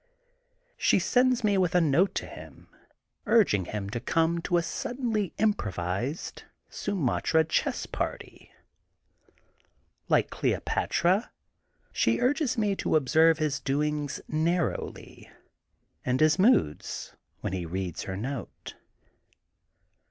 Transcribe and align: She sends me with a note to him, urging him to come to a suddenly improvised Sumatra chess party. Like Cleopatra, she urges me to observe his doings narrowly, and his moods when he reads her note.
She 0.77 0.97
sends 0.97 1.43
me 1.43 1.59
with 1.59 1.75
a 1.75 1.79
note 1.79 2.15
to 2.15 2.25
him, 2.25 2.69
urging 3.27 3.65
him 3.65 3.87
to 3.91 3.99
come 3.99 4.41
to 4.41 4.57
a 4.57 4.63
suddenly 4.63 5.31
improvised 5.37 6.41
Sumatra 6.71 7.43
chess 7.45 7.85
party. 7.85 8.51
Like 10.09 10.31
Cleopatra, 10.31 11.29
she 11.93 12.19
urges 12.19 12.57
me 12.57 12.75
to 12.77 12.95
observe 12.95 13.37
his 13.37 13.59
doings 13.59 14.19
narrowly, 14.27 15.29
and 16.03 16.19
his 16.19 16.39
moods 16.39 17.15
when 17.41 17.53
he 17.53 17.67
reads 17.67 18.01
her 18.01 18.17
note. 18.17 18.73